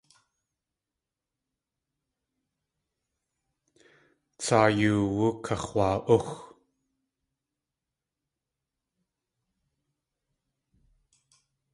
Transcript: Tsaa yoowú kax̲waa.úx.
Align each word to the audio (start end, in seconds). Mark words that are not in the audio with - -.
Tsaa 4.41 4.67
yoowú 4.77 5.27
kax̲waa.úx. 5.45 6.27